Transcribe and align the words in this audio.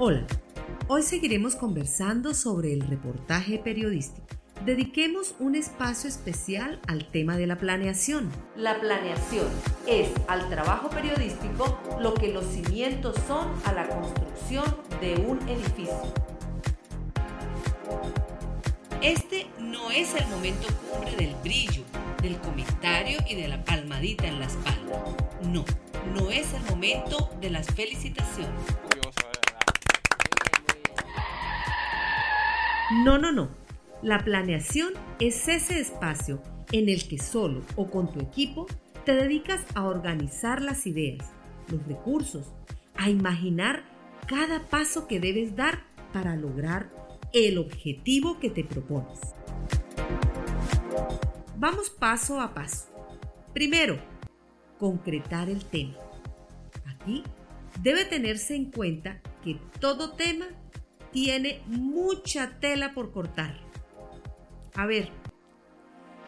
Hola, 0.00 0.24
hoy 0.86 1.02
seguiremos 1.02 1.56
conversando 1.56 2.32
sobre 2.32 2.72
el 2.72 2.82
reportaje 2.82 3.58
periodístico. 3.58 4.28
Dediquemos 4.64 5.34
un 5.40 5.56
espacio 5.56 6.08
especial 6.08 6.80
al 6.86 7.10
tema 7.10 7.36
de 7.36 7.48
la 7.48 7.58
planeación. 7.58 8.30
La 8.54 8.78
planeación 8.78 9.48
es 9.88 10.08
al 10.28 10.48
trabajo 10.50 10.88
periodístico 10.88 11.80
lo 12.00 12.14
que 12.14 12.32
los 12.32 12.44
cimientos 12.44 13.16
son 13.26 13.48
a 13.64 13.72
la 13.72 13.88
construcción 13.88 14.64
de 15.00 15.14
un 15.16 15.40
edificio. 15.48 16.14
Este 19.02 19.48
no 19.58 19.90
es 19.90 20.14
el 20.14 20.28
momento 20.28 20.68
cumbre 20.92 21.16
del 21.16 21.34
brillo, 21.42 21.82
del 22.22 22.36
comentario 22.38 23.18
y 23.28 23.34
de 23.34 23.48
la 23.48 23.64
palmadita 23.64 24.28
en 24.28 24.38
la 24.38 24.46
espalda. 24.46 25.04
No, 25.42 25.64
no 26.14 26.30
es 26.30 26.54
el 26.54 26.62
momento 26.70 27.30
de 27.40 27.50
las 27.50 27.66
felicitaciones. 27.66 28.87
No, 32.90 33.18
no, 33.18 33.32
no. 33.32 33.50
La 34.02 34.24
planeación 34.24 34.94
es 35.20 35.46
ese 35.48 35.78
espacio 35.78 36.42
en 36.72 36.88
el 36.88 37.06
que 37.06 37.18
solo 37.18 37.62
o 37.76 37.90
con 37.90 38.10
tu 38.12 38.20
equipo 38.20 38.66
te 39.04 39.14
dedicas 39.14 39.60
a 39.74 39.84
organizar 39.84 40.62
las 40.62 40.86
ideas, 40.86 41.26
los 41.70 41.86
recursos, 41.86 42.46
a 42.96 43.10
imaginar 43.10 43.84
cada 44.26 44.66
paso 44.66 45.06
que 45.06 45.20
debes 45.20 45.54
dar 45.54 45.82
para 46.14 46.34
lograr 46.36 46.90
el 47.34 47.58
objetivo 47.58 48.38
que 48.40 48.48
te 48.48 48.64
propones. 48.64 49.20
Vamos 51.58 51.90
paso 51.90 52.40
a 52.40 52.54
paso. 52.54 52.88
Primero, 53.52 53.98
concretar 54.78 55.50
el 55.50 55.64
tema. 55.64 55.94
Aquí 56.86 57.22
debe 57.82 58.06
tenerse 58.06 58.56
en 58.56 58.70
cuenta 58.70 59.20
que 59.44 59.58
todo 59.78 60.12
tema 60.12 60.46
tiene 61.12 61.62
mucha 61.66 62.58
tela 62.60 62.92
por 62.92 63.12
cortar. 63.12 63.58
A 64.74 64.86
ver, 64.86 65.10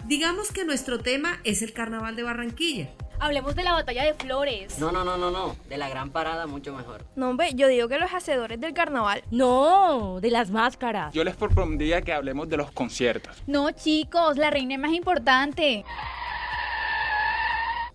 digamos 0.06 0.53
que 0.53 0.64
nuestro 0.64 1.00
tema 1.00 1.41
es 1.45 1.62
el 1.62 1.72
Carnaval 1.72 2.17
de 2.17 2.22
Barranquilla. 2.22 2.91
Hablemos 3.22 3.55
de 3.55 3.62
la 3.64 3.72
batalla 3.72 4.05
de 4.05 4.14
flores. 4.14 4.78
No, 4.78 4.91
no, 4.91 5.05
no, 5.05 5.19
no, 5.19 5.31
no. 5.31 5.55
De 5.69 5.77
la 5.77 5.91
gran 5.91 6.09
parada 6.09 6.47
mucho 6.47 6.75
mejor. 6.75 7.05
No, 7.17 7.28
hombre, 7.28 7.50
yo 7.55 7.69
digo 7.69 7.87
que 7.87 7.98
los 7.98 8.11
hacedores 8.14 8.59
del 8.59 8.72
carnaval. 8.72 9.22
No, 9.31 10.20
de 10.22 10.31
las 10.31 10.50
máscaras. 10.50 11.12
Yo 11.12 11.22
les 11.22 11.37
propondría 11.37 12.00
que 12.00 12.15
hablemos 12.15 12.48
de 12.48 12.56
los 12.56 12.70
conciertos. 12.70 13.42
No, 13.47 13.70
chicos, 13.72 14.39
la 14.39 14.48
reina 14.48 14.75
es 14.77 14.81
más 14.81 14.92
importante. 14.92 15.84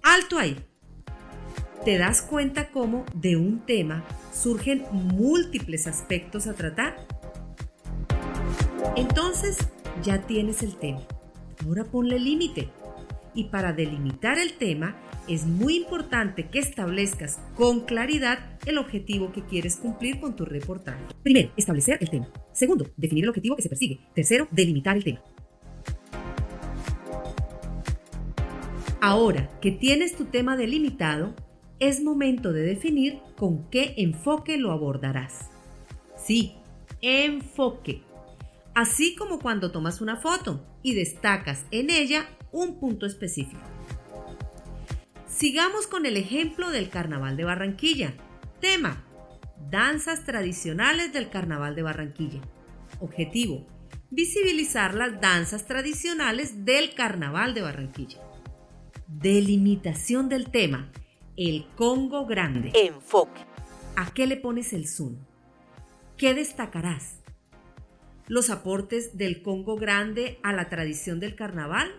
Alto 0.03 0.38
ahí. 0.38 0.64
¿Te 1.86 2.00
das 2.00 2.23
cuenta 2.23 2.72
cómo 2.72 3.05
de 3.14 3.38
un 3.38 3.59
tema 3.59 4.03
surgen 4.33 4.86
múltiples 4.91 5.86
aspectos 5.86 6.47
a 6.47 6.55
tratar? 6.55 7.05
Entonces 8.95 9.55
ya 10.02 10.25
tienes 10.25 10.64
el 10.64 10.77
tema. 10.77 11.02
Ahora 11.64 11.83
ponle 11.83 12.17
límite. 12.17 12.69
Y 13.36 13.45
para 13.45 13.72
delimitar 13.72 14.39
el 14.39 14.53
tema, 14.53 14.95
es 15.27 15.45
muy 15.45 15.75
importante 15.75 16.47
que 16.47 16.58
establezcas 16.58 17.39
con 17.53 17.81
claridad 17.81 18.58
el 18.66 18.80
objetivo 18.80 19.31
que 19.31 19.44
quieres 19.44 19.75
cumplir 19.75 20.20
con 20.20 20.36
tu 20.36 20.44
reportaje. 20.44 21.03
Primero, 21.22 21.52
establecer 21.55 21.99
el 22.02 22.09
tema. 22.09 22.27
Segundo, 22.52 22.89
definir 22.97 23.25
el 23.25 23.30
objetivo 23.30 23.55
que 23.55 23.61
se 23.61 23.70
persigue. 23.70 23.99
Tercero, 24.16 24.47
delimitar 24.49 24.97
el 24.97 25.03
tema. 25.03 25.22
Ahora 29.02 29.52
que 29.61 29.70
tienes 29.70 30.16
tu 30.16 30.25
tema 30.25 30.58
delimitado, 30.58 31.36
es 31.80 32.02
momento 32.02 32.54
de 32.54 32.62
definir 32.62 33.20
con 33.38 33.70
qué 33.70 33.94
enfoque 33.98 34.58
lo 34.58 34.72
abordarás. 34.72 35.50
Sí, 36.17 36.56
enfoque. 37.02 38.02
Así 38.73 39.16
como 39.16 39.39
cuando 39.39 39.72
tomas 39.72 40.02
una 40.02 40.17
foto 40.17 40.66
y 40.82 40.95
destacas 40.95 41.66
en 41.72 41.89
ella 41.89 42.27
un 42.52 42.80
punto 42.80 43.05
específico. 43.05 43.61
Sigamos 45.27 45.88
con 45.88 46.05
el 46.05 46.17
ejemplo 46.17 46.72
del 46.72 46.89
Carnaval 46.89 47.36
de 47.36 47.44
Barranquilla. 47.44 48.16
Tema, 48.61 49.04
danzas 49.70 50.23
tradicionales 50.23 51.11
del 51.11 51.30
Carnaval 51.30 51.76
de 51.76 51.83
Barranquilla. 51.83 52.42
Objetivo, 53.02 53.66
visibilizar 54.10 54.94
las 54.94 55.20
danzas 55.20 55.66
tradicionales 55.66 56.64
del 56.64 56.94
Carnaval 56.94 57.54
de 57.54 57.61
Barranquilla. 57.61 58.20
Delimitación 59.08 60.30
del 60.30 60.49
tema, 60.49 60.92
el 61.38 61.68
Congo 61.76 62.26
Grande. 62.26 62.72
Enfoque. 62.73 63.42
¿A 63.96 64.12
qué 64.12 64.28
le 64.28 64.38
pones 64.38 64.73
el 64.73 64.88
zoom? 64.88 65.18
¿Qué 66.18 66.34
destacarás? 66.34 67.22
¿Los 68.28 68.50
aportes 68.50 69.18
del 69.18 69.42
Congo 69.42 69.76
Grande 69.76 70.40
a 70.44 70.54
la 70.54 70.70
tradición 70.70 71.20
del 71.20 71.36
carnaval? 71.36 71.92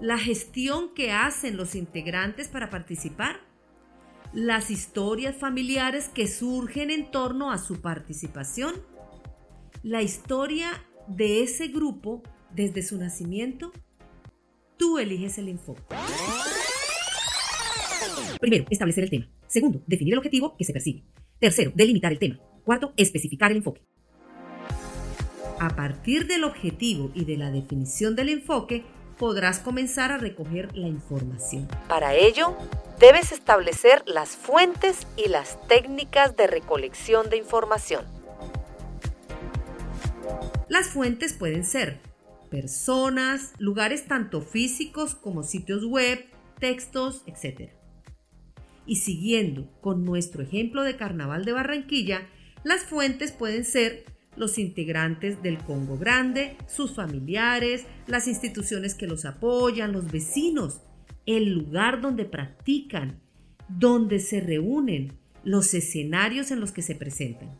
la 0.00 0.18
gestión 0.18 0.94
que 0.94 1.12
hacen 1.12 1.56
los 1.56 1.74
integrantes 1.74 2.48
para 2.48 2.70
participar, 2.70 3.40
las 4.32 4.70
historias 4.70 5.36
familiares 5.36 6.08
que 6.08 6.26
surgen 6.26 6.90
en 6.90 7.10
torno 7.10 7.52
a 7.52 7.58
su 7.58 7.80
participación, 7.80 8.74
la 9.82 10.02
historia 10.02 10.70
de 11.06 11.42
ese 11.42 11.68
grupo 11.68 12.22
desde 12.54 12.82
su 12.82 12.96
nacimiento, 12.96 13.72
tú 14.76 14.98
eliges 14.98 15.36
el 15.38 15.48
enfoque. 15.48 15.82
Primero, 18.40 18.64
establecer 18.70 19.04
el 19.04 19.10
tema. 19.10 19.28
Segundo, 19.46 19.82
definir 19.86 20.14
el 20.14 20.18
objetivo 20.18 20.56
que 20.56 20.64
se 20.64 20.72
persigue. 20.72 21.04
Tercero, 21.38 21.72
delimitar 21.74 22.12
el 22.12 22.18
tema. 22.18 22.38
Cuarto, 22.64 22.92
especificar 22.96 23.50
el 23.50 23.58
enfoque. 23.58 23.82
A 25.58 25.76
partir 25.76 26.26
del 26.26 26.44
objetivo 26.44 27.10
y 27.14 27.24
de 27.24 27.36
la 27.36 27.50
definición 27.50 28.16
del 28.16 28.30
enfoque, 28.30 28.82
podrás 29.18 29.58
comenzar 29.58 30.12
a 30.12 30.16
recoger 30.16 30.74
la 30.74 30.88
información. 30.88 31.68
Para 31.88 32.14
ello, 32.14 32.56
debes 32.98 33.32
establecer 33.32 34.02
las 34.06 34.30
fuentes 34.30 35.06
y 35.18 35.28
las 35.28 35.58
técnicas 35.68 36.36
de 36.36 36.46
recolección 36.46 37.28
de 37.28 37.36
información. 37.36 38.06
Las 40.68 40.88
fuentes 40.88 41.34
pueden 41.34 41.64
ser 41.64 42.00
personas, 42.50 43.52
lugares 43.58 44.06
tanto 44.06 44.40
físicos 44.40 45.14
como 45.14 45.42
sitios 45.42 45.84
web, 45.84 46.24
textos, 46.58 47.22
etc. 47.26 47.70
Y 48.86 48.96
siguiendo 48.96 49.70
con 49.80 50.04
nuestro 50.04 50.42
ejemplo 50.42 50.82
de 50.82 50.96
Carnaval 50.96 51.44
de 51.44 51.52
Barranquilla, 51.52 52.28
las 52.64 52.82
fuentes 52.82 53.32
pueden 53.32 53.64
ser 53.64 54.04
los 54.36 54.58
integrantes 54.58 55.42
del 55.42 55.58
Congo 55.58 55.98
Grande, 55.98 56.56
sus 56.66 56.94
familiares, 56.94 57.84
las 58.06 58.28
instituciones 58.28 58.94
que 58.94 59.06
los 59.06 59.24
apoyan, 59.24 59.92
los 59.92 60.10
vecinos, 60.10 60.80
el 61.26 61.52
lugar 61.52 62.00
donde 62.00 62.24
practican, 62.24 63.20
donde 63.68 64.18
se 64.18 64.40
reúnen, 64.40 65.18
los 65.44 65.74
escenarios 65.74 66.50
en 66.50 66.60
los 66.60 66.72
que 66.72 66.82
se 66.82 66.94
presentan. 66.94 67.50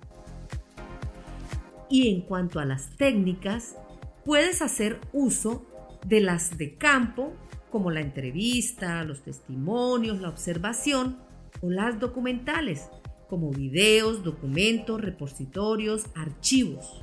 Y 1.89 2.09
en 2.09 2.21
cuanto 2.23 2.61
a 2.61 2.65
las 2.65 2.97
técnicas, 2.97 3.77
puedes 4.25 4.63
hacer 4.63 5.01
uso 5.13 5.67
de 6.07 6.21
las 6.21 6.57
de 6.57 6.77
campo, 6.77 7.35
como 7.71 7.91
la 7.91 8.01
entrevista, 8.01 9.05
los 9.05 9.23
testimonios, 9.23 10.21
la 10.21 10.29
observación 10.29 11.19
o 11.61 11.71
las 11.71 11.99
documentales, 11.99 12.89
como 13.29 13.51
videos, 13.51 14.25
documentos, 14.25 15.01
repositorios, 15.01 16.07
archivos. 16.15 17.01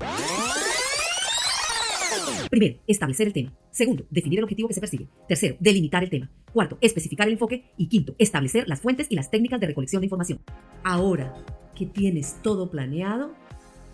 Primero, 2.50 2.80
establecer 2.88 3.28
el 3.28 3.34
tema. 3.34 3.54
Segundo, 3.72 4.06
definir 4.10 4.40
el 4.40 4.44
objetivo 4.44 4.68
que 4.68 4.74
se 4.74 4.82
persigue. 4.82 5.08
Tercero, 5.28 5.56
delimitar 5.60 6.04
el 6.04 6.10
tema. 6.10 6.32
Cuarto, 6.52 6.78
especificar 6.82 7.28
el 7.28 7.34
enfoque. 7.34 7.72
Y 7.78 7.88
quinto, 7.88 8.16
establecer 8.18 8.68
las 8.68 8.82
fuentes 8.82 9.08
y 9.10 9.16
las 9.16 9.30
técnicas 9.30 9.60
de 9.60 9.68
recolección 9.68 10.02
de 10.02 10.08
información. 10.08 10.42
Ahora 10.84 11.34
que 11.76 11.86
tienes 11.86 12.42
todo 12.42 12.72
planeado, 12.72 13.36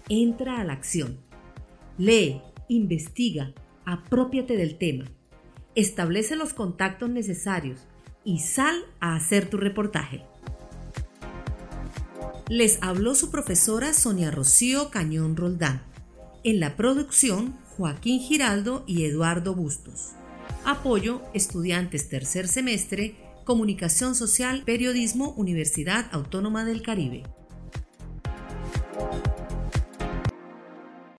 entra 0.10 0.60
a 0.60 0.64
la 0.64 0.74
acción. 0.74 1.20
Lee, 1.98 2.42
investiga, 2.70 3.54
apropiate 3.86 4.56
del 4.56 4.78
tema. 4.78 5.06
Establece 5.76 6.36
los 6.36 6.54
contactos 6.54 7.10
necesarios 7.10 7.80
y 8.24 8.40
sal 8.40 8.76
a 9.00 9.16
hacer 9.16 9.50
tu 9.50 9.58
reportaje. 9.58 10.24
Les 12.48 12.78
habló 12.82 13.16
su 13.16 13.32
profesora 13.32 13.94
Sonia 13.94 14.30
Rocío 14.30 14.92
Cañón 14.92 15.36
Roldán. 15.36 15.82
En 16.44 16.60
la 16.60 16.76
producción, 16.76 17.58
Joaquín 17.78 18.20
Giraldo 18.20 18.84
y 18.86 19.06
Eduardo 19.06 19.56
Bustos. 19.56 20.12
Apoyo, 20.64 21.22
estudiantes 21.34 22.08
tercer 22.08 22.48
semestre, 22.48 23.16
Comunicación 23.44 24.14
Social, 24.14 24.64
Periodismo, 24.66 25.34
Universidad 25.38 26.06
Autónoma 26.12 26.66
del 26.66 26.84
Caribe. 26.84 27.24